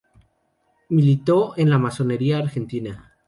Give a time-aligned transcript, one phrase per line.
[0.89, 3.13] Militó en la Masonería Argentina.